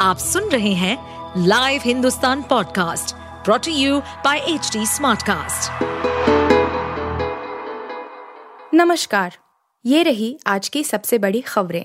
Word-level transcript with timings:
आप 0.00 0.18
सुन 0.18 0.44
रहे 0.48 0.72
हैं 0.72 1.44
live 1.46 1.80
Hindustan 1.84 2.42
podcast 2.42 3.14
brought to 3.44 3.72
you 3.72 3.98
by 4.24 4.38
H 4.38 4.70
Smartcast. 4.76 5.82
नमस्कार 8.74 9.36
ये 9.84 10.02
रही 10.02 10.38
आज 10.46 10.68
की 10.68 10.84
सबसे 10.84 11.18
बड़ी 11.18 11.40
खबरें। 11.40 11.84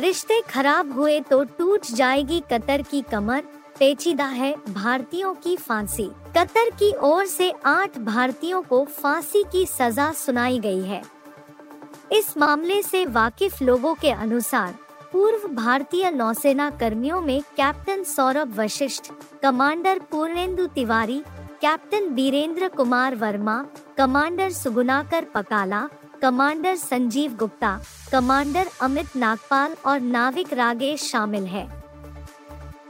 रिश्ते 0.00 0.40
खराब 0.40 0.94
हुए 0.98 1.20
तो 1.20 1.42
टूट 1.44 1.86
जाएगी 1.86 2.40
कतर 2.52 2.82
की 2.82 3.02
कमर 3.02 3.42
पेचीदा 3.78 4.26
है 4.26 4.54
भारतीयों 4.68 5.34
की 5.34 5.56
फांसी। 5.56 6.10
कतर 6.36 6.70
की 6.70 6.92
ओर 7.02 7.26
से 7.26 7.52
आठ 7.66 7.98
भारतीयों 7.98 8.62
को 8.62 8.84
फांसी 8.84 9.44
की 9.52 9.66
सजा 9.66 10.12
सुनाई 10.12 10.58
गई 10.58 10.82
है। 10.82 11.17
इस 12.12 12.36
मामले 12.38 12.82
से 12.82 13.06
वाकिफ 13.06 13.62
लोगों 13.62 13.94
के 13.94 14.10
अनुसार, 14.10 14.74
पूर्व 15.12 15.48
भारतीय 15.48 16.10
नौसेना 16.10 16.70
कर्मियों 16.70 17.20
में 17.20 17.42
captain 17.42 18.04
Saurabh 18.04 18.60
Vashisht, 18.60 19.10
commander 19.42 19.98
Purnendu 19.98 20.66
Tiwari, 20.66 21.22
captain 21.60 22.08
Birendra 22.14 22.68
Kumar 22.68 23.16
Verma, 23.16 23.64
commander 23.98 24.50
Sugunakar 24.50 25.24
Pakala, 25.24 25.88
commander 26.22 26.76
Sanjeev 26.76 27.36
Gupta, 27.36 27.80
commander 28.12 28.66
Amit 28.82 29.16
Nagpal 29.16 29.76
और 29.86 30.00
नाविक 30.00 30.52
रागेश 30.52 31.10
शामिल 31.10 31.44
है। 31.44 31.77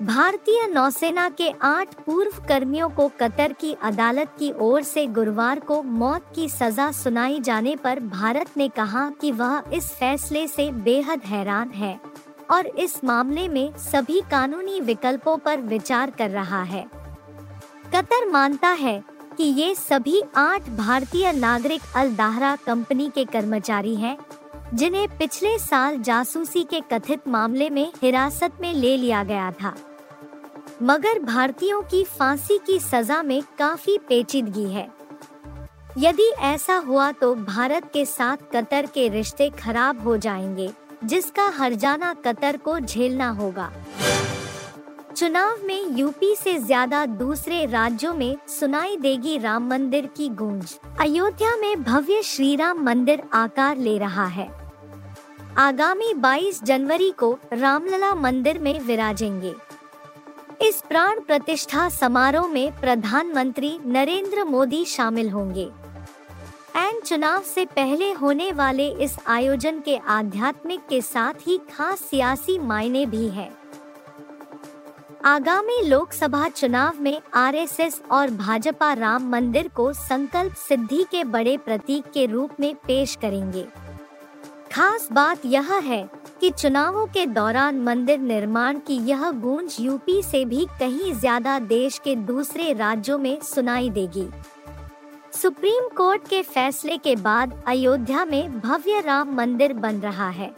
भारतीय 0.02 0.66
नौसेना 0.66 1.28
के 1.28 1.48
आठ 1.62 1.94
पूर्व 2.06 2.32
कर्मियों 2.48 2.88
को 2.88 3.06
कतर 3.20 3.52
की 3.52 3.72
अदालत 3.82 4.34
की 4.38 4.52
ओर 4.60 4.82
से 4.82 5.06
गुरुवार 5.06 5.60
को 5.60 5.82
मौत 5.82 6.26
की 6.34 6.48
सजा 6.48 6.90
सुनाई 6.92 7.40
जाने 7.40 7.74
पर 7.76 8.00
भारत 8.00 8.56
ने 8.56 8.68
कहा 8.68 9.08
कि 9.10 9.32
वह 9.32 9.62
इस 9.72 9.90
फैसले 9.90 10.46
से 10.46 10.70
बेहद 10.72 11.24
हैरान 11.24 11.70
है 11.70 12.00
और 12.50 12.66
इस 12.66 13.04
मामले 13.04 13.48
में 13.48 13.72
सभी 13.78 14.20
कानूनी 14.30 14.80
विकल्पों 14.80 15.36
पर 15.38 15.60
विचार 15.60 16.10
कर 16.10 16.30
रहा 16.30 16.62
है। 16.62 16.84
कतर 17.94 18.28
मानता 18.30 18.68
है 18.68 19.02
कि 19.36 19.44
ये 19.44 19.74
सभी 19.74 20.22
आठ 20.36 20.68
भारतीय 20.68 21.32
नागरिक 21.32 21.82
अल 21.96 22.14
दाहरा 22.16 22.56
कंपनी 22.56 23.10
के 23.14 23.24
कर्मचारी 23.24 23.94
हैं, 23.96 24.16
जिन्हें 24.74 25.08
पिछले 25.08 25.58
साल 25.58 26.00
जासूसी 26.02 26.64
के 26.64 26.80
कथित 26.92 27.28
मामले 27.28 27.70
में 27.70 27.92
हिरासत 28.02 28.58
में 28.60 28.72
ले 28.74 28.96
लिया 28.96 29.22
गया 29.24 29.50
था। 29.52 29.74
मगर 30.82 31.18
भारतीयों 31.18 31.80
की 31.82 32.04
फांसी 32.04 32.58
की 32.58 32.78
सजा 32.78 33.22
में 33.22 33.42
काफ़ी 33.58 33.98
पेचीदगी 33.98 34.64
है। 34.64 34.88
यदि 35.98 36.28
ऐसा 36.40 36.76
हुआ 36.76 37.12
तो 37.12 37.34
भारत 37.34 37.90
के 37.92 38.04
साथ 38.04 38.36
कतर 38.52 38.86
के 38.86 39.08
रिश्ते 39.08 39.50
खराब 39.50 40.02
हो 40.02 40.16
जाएँगे, 40.16 40.70
जिसका 41.04 41.46
हरजाना 41.48 42.14
कतर 42.14 42.56
को 42.56 42.78
झेलना 42.80 43.30
होगा। 43.30 43.72
चुनाव 45.16 45.66
में 45.66 45.96
यूपी 45.96 46.34
से 46.34 46.58
ज़्यादा 46.58 47.06
दूसरे 47.06 47.66
राज्यों 47.66 48.14
में 48.14 48.36
सुनाई 48.48 48.96
देगी 48.96 49.38
राम 49.38 49.68
मंदिर 49.68 50.06
की 50.06 50.28
गूंज। 50.28 50.78
अयोध्या 51.00 51.56
में 51.56 51.82
भव्य 51.82 52.22
श्री 52.22 52.56
राम 52.56 52.82
मंदिर 52.82 53.22
आकार 53.32 53.76
ले 53.76 53.98
रहा 53.98 54.26
है। 54.26 54.48
आगामी 55.56 56.14
22 56.14 56.64
जनवरी 56.64 57.10
को 57.10 57.38
रामलला 57.52 58.14
मंदिर 58.14 58.58
में 58.58 58.80
विराजेंगे। 58.80 59.54
इस 60.62 60.82
प्राण 60.88 61.20
प्रतिष्ठा 61.20 61.88
समारोह 61.88 62.46
में 62.46 62.80
प्रधानमंत्री 62.80 63.78
नरेंद्र 63.86 64.44
मोदी 64.44 64.84
शामिल 64.84 65.30
होंगे। 65.30 65.68
एन 66.76 67.00
चुनाव 67.00 67.42
से 67.42 67.64
पहले 67.66 68.12
होने 68.12 68.50
वाले 68.52 68.88
इस 68.88 69.16
आयोजन 69.26 69.78
के 69.80 69.96
आध्यात्मिक 69.96 70.80
के 70.88 71.00
साथ 71.02 71.46
ही 71.46 71.58
खास 71.70 72.00
सियासी 72.00 72.58
मायने 72.58 73.06
भी 73.06 73.28
है। 73.28 73.50
आगामी 75.24 75.80
लोकसभा 75.82 76.48
चुनाव 76.48 77.00
में 77.00 77.20
आरएसएस 77.34 78.00
और 78.10 78.30
भाजपा 78.30 78.92
राम 78.92 79.30
मंदिर 79.30 79.68
को 79.68 79.92
संकल्प 79.92 80.54
सिद्धि 80.68 81.04
के 81.10 81.24
बड़े 81.24 81.56
प्रतीक 81.56 82.04
के 82.04 82.26
रूप 82.26 82.60
में 82.60 82.74
पेश 82.86 83.14
करेंगे। 83.14 83.66
खास 84.72 85.08
बात 85.12 85.46
यह 85.46 85.72
है 85.74 86.08
कि 86.40 86.50
चुनावों 86.50 87.06
के 87.06 87.24
दौरान 87.26 87.80
मंदिर 87.80 88.18
निर्माण 88.18 88.78
की 88.78 88.96
यह 89.06 89.30
गूंज 89.30 89.76
यूपी 89.80 90.22
से 90.22 90.44
भी 90.44 90.66
कहीं 90.80 91.12
ज़्यादा 91.14 91.58
देश 91.58 91.98
के 91.98 92.14
दूसरे 92.16 92.72
राज्यों 92.72 93.18
में 93.18 93.38
सुनाई 93.40 93.90
देगी। 93.90 94.28
सुप्रीम 95.32 95.88
कोर्ट 95.88 96.28
के 96.28 96.42
फैसले 96.44 96.96
के 96.98 97.16
बाद 97.16 97.52
अयोध्या 97.66 98.24
में 98.24 98.60
भव्य 98.60 99.00
राम 99.00 99.34
मंदिर 99.34 99.72
बन 99.72 99.96
रहा 99.96 100.28
है। 100.28 100.50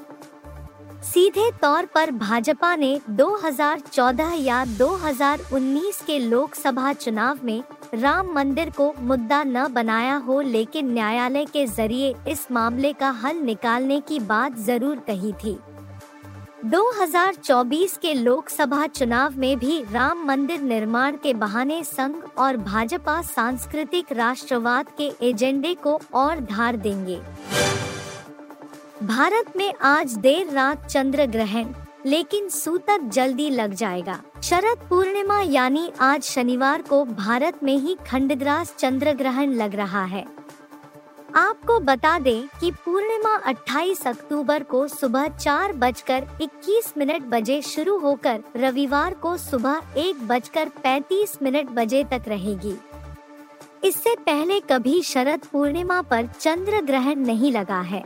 सीधे 1.04 1.50
तौर 1.62 1.86
पर 1.86 2.10
भाजपा 2.10 2.74
ने 2.76 3.00
2014 3.10 4.32
या 4.36 4.64
2019 4.78 6.02
के 6.02 6.18
लोकसभा 6.18 6.92
चुनाव 6.92 7.38
में 7.44 7.62
राम 7.94 8.32
मंदिर 8.34 8.70
को 8.70 8.92
मुद्दा 9.00 9.42
न 9.44 9.66
बनाया 9.72 10.16
हो, 10.16 10.40
लेकिन 10.40 10.92
न्यायालय 10.92 11.44
के 11.44 11.66
ज़रिए 11.66 12.14
इस 12.28 12.46
मामले 12.52 12.92
का 12.92 13.10
हल 13.22 13.36
निकालने 13.36 14.00
की 14.00 14.18
बात 14.20 14.58
ज़रूर 14.58 14.98
कही 15.06 15.32
थी। 15.34 15.58
2024 16.64 17.96
के 17.96 18.12
लोकसभा 18.14 18.86
चुनाव 18.86 19.36
में 19.36 19.58
भी 19.58 19.84
राम 19.92 20.24
मंदिर 20.26 20.60
निर्माण 20.60 21.16
के 21.16 21.32
बहाने 21.34 21.82
संघ 21.84 22.14
और 22.38 22.56
भाजपा 22.56 23.22
सांस्कृतिक 23.22 24.12
राष्ट्रवाद 24.12 24.86
के 25.00 25.10
एजेंडे 25.22 25.74
को 25.74 26.00
और 26.14 26.40
धार 26.40 26.76
देंगे। 26.76 27.20
भारत 29.02 29.56
में 29.56 29.72
आज 29.82 30.14
देर 30.14 30.50
रात 30.50 30.86
चंद्र 30.86 31.26
ग्रहण 31.26 31.72
लेकिन 32.06 32.48
सूतक 32.48 33.00
जल्दी 33.04 33.48
लग 33.50 33.74
जाएगा। 33.74 34.20
शरद 34.42 34.86
पूर्णिमा 34.88 35.40
यानी 35.40 35.90
आज 36.00 36.22
शनिवार 36.22 36.82
को 36.82 37.04
भारत 37.04 37.62
में 37.62 37.76
ही 37.76 37.96
खंडग्रास 38.06 38.74
चंद्र 38.78 39.12
ग्रहण 39.12 39.52
लग 39.52 39.74
रहा 39.74 40.04
है। 40.04 40.24
आपको 41.36 41.78
बता 41.80 42.18
दें 42.18 42.46
कि 42.60 42.70
पूर्णिमा 42.84 43.34
28 43.48 44.06
अक्टूबर 44.06 44.62
को 44.62 44.86
सुबह 44.88 45.28
चार 45.28 45.72
बजकर 45.72 46.26
इक्कीस 46.42 46.92
मिनट 46.98 47.22
बजे 47.24 47.60
शुरू 47.62 47.96
होकर 47.98 48.40
रविवार 48.56 49.14
को 49.14 49.36
सुबह 49.36 49.94
एक 49.96 50.26
बजकर 50.28 50.68
पैतीस 50.82 51.36
मिनट 51.42 51.70
बजे 51.70 52.02
तक 52.04 52.28
रहेगी। 52.28 52.74
इससे 53.84 54.14
पहले 54.16 54.58
कभी 54.60 55.02
शरद 55.02 55.44
पूर्णिमा 55.52 56.00
पर 56.02 56.26
चंद्र 56.40 56.80
ग्रहण 56.80 57.24
नहीं 57.26 57.52
लगा 57.52 57.80
है। 57.82 58.04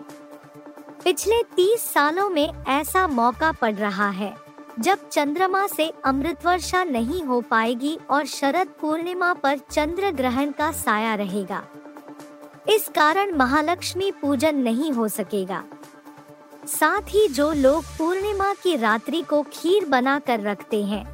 पिछले 1.05 1.43
30 1.56 1.81
सालों 1.85 2.29
में 2.29 2.49
ऐसा 2.69 3.06
मौका 3.06 3.53
पड़ 3.53 3.75
रहा 3.75 4.09
है, 4.11 4.35
जब 4.81 5.09
चंद्रमा 5.09 5.67
से 5.67 5.93
अमृत 6.05 6.47
वर्षा 6.47 6.85
नहीं 6.85 7.23
हो 7.23 7.41
पाएगी 7.41 7.99
और 8.11 8.27
शरद 8.27 8.69
पूर्णिमा 8.81 9.33
पर 9.35 9.59
चंद्र 9.71 10.11
ग्रहण 10.12 10.51
का 10.51 10.71
साया 10.75 11.15
रहेगा। 11.15 11.62
इस 12.69 12.88
कारण 12.88 13.34
महालक्ष्मी 13.36 14.10
पूजन 14.10 14.56
नहीं 14.56 14.92
हो 14.92 15.08
सकेगा। 15.08 15.64
साथ 16.66 17.08
ही 17.08 17.26
जो 17.28 17.52
लोग 17.52 17.84
पूर्णिमा 17.98 18.52
की 18.54 18.76
रात्रि 18.76 19.22
को 19.22 19.42
खीर 19.52 19.84
बना 19.84 20.19
कर 20.19 20.41
रखते 20.41 20.82
हैं, 20.84 21.04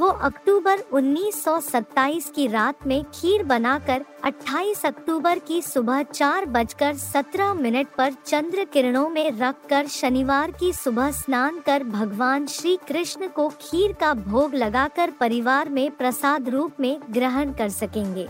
वो 0.00 0.06
अक्टूबर 0.06 0.78
1927 0.92 2.30
की 2.30 2.46
रात 2.46 2.86
में 2.86 3.04
खीर 3.14 3.42
बनाकर 3.42 4.04
28 4.24 4.84
अक्टूबर 4.86 5.38
की 5.38 5.60
सुबह 5.62 6.02
चार 6.02 6.46
बजकर 6.46 6.94
सत्रह 6.96 7.54
मिनट 7.54 7.88
पर 7.98 8.12
चंद्र 8.26 8.64
किरणों 8.64 9.08
में 9.08 9.30
रखकर 9.38 9.86
शनिवार 9.86 10.50
की 10.50 10.72
सुबह 10.72 11.10
स्नान 11.10 11.60
कर 11.60 11.84
भगवान 11.84 12.46
श्री 12.46 12.78
कृष्ण 12.88 13.28
को 13.28 13.48
खीर 13.60 13.92
का 13.92 14.14
भोग 14.14 14.54
लगाकर 14.54 15.10
परिवार 15.10 15.68
में 15.68 15.90
प्रसाद 15.90 16.48
रूप 16.48 16.80
में 16.80 16.98
ग्रहण 17.10 17.52
कर 17.52 17.68
सकेंगे। 17.68 18.28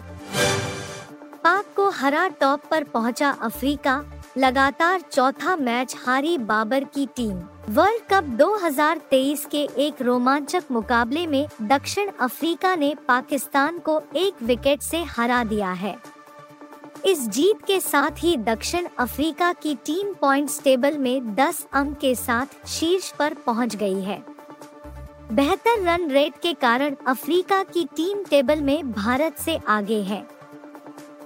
पाक 1.48 1.66
को 1.76 1.88
हरा 1.90 2.28
टॉप 2.28 2.62
पर 2.70 2.84
पहुँचा 2.84 3.30
अफ्रीका, 3.30 4.04
लगातार 4.38 5.00
चौथा 5.00 5.56
मैच 5.56 5.96
हारी 6.06 6.38
बाबर 6.38 6.84
की 6.84 7.06
टीम। 7.06 7.38
वर्ल्ड 7.68 8.02
कप 8.10 8.24
2023 8.24 9.46
के 9.46 9.62
एक 9.78 10.02
रोमांचक 10.02 10.64
मुकाबले 10.70 11.26
में 11.26 11.48
दक्षिण 11.62 12.10
अफ्रीका 12.20 12.74
ने 12.74 12.94
पाकिस्तान 13.08 13.78
को 13.78 14.02
एक 14.16 14.42
विकेट 14.42 14.82
से 14.82 15.02
हरा 15.02 15.44
दिया 15.44 15.72
है। 15.72 15.96
इस 17.06 17.26
जीत 17.28 17.64
के 17.66 17.80
साथ 17.80 18.10
ही 18.18 18.36
दक्षिण 18.36 18.88
अफ्रीका 18.98 19.52
की 19.52 19.74
टीम 19.74 20.14
पॉइंट्स 20.14 20.62
टेबल 20.62 20.98
में 20.98 21.34
10 21.34 21.66
अंक 21.72 21.98
के 21.98 22.14
साथ 22.14 22.66
शीर्ष 22.68 23.12
पर 23.12 23.34
पहुँच 23.34 23.76
गई 23.76 24.00
है। 24.02 24.24
बेहतर 25.32 25.82
रन 25.82 26.10
रेट 26.10 26.40
के 26.42 26.52
कारण 26.52 26.96
अफ्रीका 27.06 27.62
की 27.62 27.84
टीम 27.84 28.24
टेबल 28.24 28.60
में 28.60 28.92
भारत 28.92 29.38
से 29.38 29.60
आगे 29.68 30.02
है। 30.02 30.37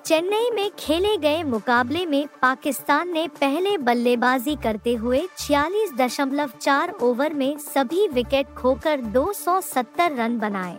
चेन्नई 0.05 0.51
में 0.51 0.71
खेले 0.79 1.17
गए 1.17 1.43
मुकाबले 1.43 2.05
में 2.07 2.27
पाकिस्तान 2.43 3.13
ने 3.13 3.27
पहले 3.41 3.77
बल्लेबाजी 3.79 4.55
करते 4.57 4.95
हुए 4.95 5.21
46.4 5.39 6.93
ओवर 7.03 7.35
में 7.35 7.59
सभी 7.59 8.07
विकेट 8.09 8.47
खोकर 8.55 9.01
270 9.13 10.17
रन 10.19 10.39
बनाए। 10.39 10.79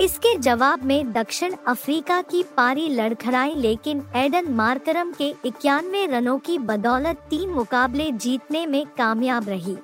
इसके 0.00 0.34
जवाब 0.38 0.84
में 0.84 1.12
दक्षिण 1.12 1.54
अफ्रीका 1.66 2.20
की 2.22 2.42
पारी 2.56 2.88
लड़खड़ाई, 2.88 3.54
लेकिन 3.54 4.02
एडन 4.16 4.52
मार्करम 4.52 5.12
के 5.12 5.34
इक्यानवे 5.44 6.06
रनों 6.06 6.38
की 6.38 6.58
बदौलत 6.58 7.26
तीन 7.30 7.50
मुकाबले 7.50 8.10
जीतने 8.10 8.66
में 8.66 8.84
कामयाब 8.98 9.48
रही। 9.48 9.76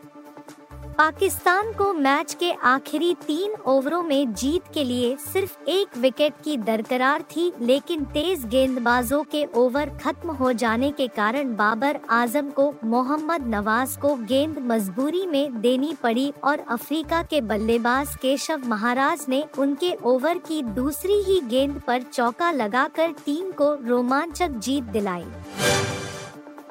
पाकिस्तान 0.98 1.72
को 1.72 1.92
मैच 1.94 2.34
के 2.34 2.50
आखिरी 2.52 3.14
तीन 3.26 3.52
ओवरों 3.66 4.02
में 4.02 4.32
जीत 4.34 4.62
के 4.74 4.82
लिए 4.84 5.16
सिर्फ़ 5.16 5.56
एक 5.68 5.96
विकेट 5.98 6.34
की 6.44 6.56
दरकरार 6.56 7.22
थी, 7.22 7.52
लेकिन 7.60 8.04
तेज 8.04 8.44
गेंदबाजों 8.44 9.22
के 9.24 9.44
ओवर 9.54 9.90
खत्म 10.02 10.30
हो 10.30 10.52
जाने 10.52 10.90
के 10.90 11.06
कारण 11.08 11.54
बाबर 11.56 11.98
आज़म 12.10 12.50
को 12.50 12.72
मोहम्मद 12.84 13.46
नवाज़ 13.46 13.98
को 13.98 14.14
गेंद 14.24 14.58
मजबूरी 14.62 15.26
में 15.26 15.60
देनी 15.60 15.94
पड़ी 16.02 16.32
और 16.44 16.64
अफ्रीका 16.68 17.22
के 17.22 17.40
बल्लेबाज 17.40 18.14
केशव 18.16 18.68
महाराज 18.68 19.26
ने 19.28 19.44
उनके 19.58 19.94
ओवर 20.04 20.38
की 20.38 20.62
दूसरी 20.62 21.20
ही 21.22 21.40
गेंद 21.40 21.80
पर 21.86 22.02
चौका 22.02 22.50
लगाकर 22.52 23.12
टीम 23.26 23.50
को 23.52 23.74
रोमांचक 23.88 24.58
जीत 24.58 24.84
दिलाई। 24.84 25.24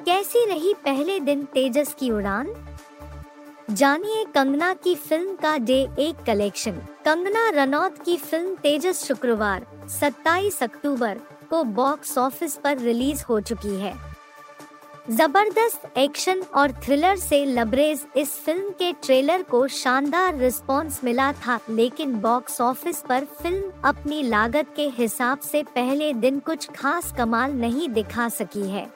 कैसी 0.06 0.46
रही 0.46 0.74
पहले 0.84 1.20
दिन 1.20 1.44
तेजस 1.44 1.94
की 1.98 2.10
उड़ान? 2.10 2.54
जानिए 3.72 4.24
कंगना 4.24 4.72
की 4.74 4.94
फ़िल्म 4.94 5.34
का 5.34 5.56
डे 5.58 5.76
एक 5.98 6.16
कलेक्शन। 6.26 6.72
कंगना 7.04 7.48
रनौत 7.50 7.98
की 8.04 8.16
फ़िल्म 8.16 8.54
तेजस 8.54 9.02
शुक्रवार 9.04 9.66
27 9.90 10.62
अक्टूबर 10.62 11.20
को 11.50 11.62
बॉक्स 11.72 12.16
ऑफ़िस 12.18 12.56
पर 12.56 12.78
रिलीज़ 12.78 13.24
हो 13.28 13.40
चुकी 13.40 13.74
है। 13.76 13.94
ज़बरदस्त 15.10 15.98
एक्शन 15.98 16.42
और 16.54 16.72
थ्रिलर 16.84 17.16
से 17.16 17.44
लबरेज 17.46 18.06
इस 18.16 18.34
फ़िल्म 18.36 18.70
के 18.78 18.92
ट्रेलर 19.02 19.42
को 19.42 19.66
शानदार 19.68 20.36
रिस्पांस 20.38 21.00
मिला 21.04 21.32
था, 21.32 21.58
लेकिन 21.70 22.20
बॉक्स 22.20 22.60
ऑफ़िस 22.60 23.02
पर 23.08 23.24
फ़िल्म 23.42 23.70
अपनी 23.84 24.22
लागत 24.22 24.74
के 24.76 24.88
हिसाब 24.98 25.38
से 25.40 25.62
पहले 25.74 26.12
दिन 26.14 26.38
कुछ 26.40 26.68
खास 26.70 27.12
कमाल 27.18 27.52
नहीं 27.54 27.88
दिखा 27.88 28.28
सकी 28.30 28.68
है। 28.68 28.90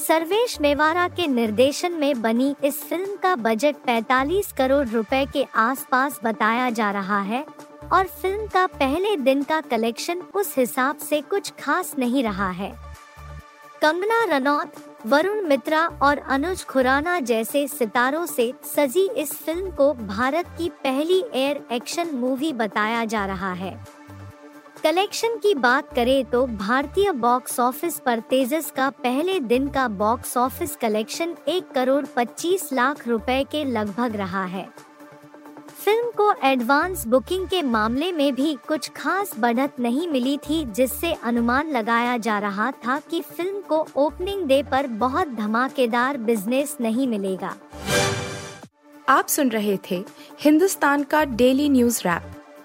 सर्वेश 0.00 0.56
मेवारा 0.60 1.06
के 1.08 1.26
निर्देशन 1.26 1.92
में 1.92 2.20
बनी 2.22 2.54
इस 2.64 2.82
फ़िल्म 2.84 3.16
का 3.16 3.34
बजट 3.36 3.76
45 3.88 4.52
करोड़ 4.52 4.86
रुपए 4.88 5.24
के 5.32 5.44
आसपास 5.54 6.18
बताया 6.24 6.70
जा 6.70 6.90
रहा 6.90 7.20
है, 7.20 7.44
और 7.92 8.06
फ़िल्म 8.06 8.46
का 8.46 8.66
पहले 8.68 9.16
दिन 9.18 9.42
का 9.42 9.60
कलेक्शन 9.60 10.22
उस 10.34 10.54
हिसाब 10.58 10.98
से 10.98 11.20
कुछ 11.20 11.52
खास 11.60 11.94
नहीं 11.98 12.22
रहा 12.22 12.48
है। 12.50 12.72
कंगना 13.82 14.24
रनौत, 14.26 14.72
वरुण 15.06 15.42
मित्रा 15.42 15.86
और 16.02 16.18
अनुज 16.28 16.64
खुराना 16.64 17.18
जैसे 17.20 17.66
सितारों 17.68 18.24
से 18.26 18.52
सजी 18.66 19.08
इस 19.16 19.32
फ़िल्म 19.36 19.70
को 19.70 19.92
भारत 19.94 20.46
की 20.58 20.68
पहली 20.84 21.22
एयर 21.34 21.64
एक्शन 21.72 22.14
मूवी 22.14 22.52
बताया 22.54 23.04
जा 23.04 23.26
रहा 23.26 23.52
है। 23.54 23.78
कलेक्शन 24.84 25.36
की 25.36 25.54
बात 25.54 25.92
करें 25.94 26.24
तो 26.24 26.46
भारतीय 26.46 27.10
बॉक्स 27.12 27.58
ऑफ़िस 27.60 27.98
पर 27.98 28.20
तेजस 28.20 28.70
का 28.70 28.88
पहले 28.90 29.38
दिन 29.40 29.68
का 29.68 29.86
बॉक्स 29.88 30.36
ऑफ़िस 30.36 30.76
कलेक्शन 30.76 31.34
एक 31.48 31.70
करोड़ 31.70 32.04
पच्चीस 32.16 32.72
लाख 32.72 33.06
रुपए 33.08 33.42
के 33.44 33.64
लगभग 33.64 34.16
रहा 34.16 34.44
है। 34.44 34.64
फ़िल्म 35.84 36.10
को 36.10 36.32
एडवांस 36.44 37.06
बुकिंग 37.06 37.46
के 37.48 37.62
मामले 37.62 38.10
में 38.12 38.34
भी 38.34 38.54
कुछ 38.68 38.90
खास 38.96 39.34
बढ़त 39.38 39.80
नहीं 39.80 40.08
मिली 40.08 40.36
थी, 40.38 40.64
जिससे 40.64 41.12
अनुमान 41.12 41.70
लगाया 41.70 42.16
जा 42.16 42.38
रहा 42.38 42.70
था 42.86 42.98
कि 43.00 43.20
फ़िल्म 43.20 43.60
को 43.60 43.86
ओपनिंग 43.96 44.44
डे 44.44 44.62
पर 44.62 44.86
बहुत 44.86 45.28
धमाकेदार 45.34 46.16
बिज़नेस 46.16 46.76
नहीं 46.80 47.06
मिलेगा। 47.08 47.54
आप 49.08 49.28
सुन 49.28 49.48
रहे 49.48 49.78
थे 49.90 50.04
हिंदुस्तान 50.40 51.02
का 51.02 51.24
डेली 51.24 51.68
न्यूज़ 51.68 52.02
रैप। 52.06 52.36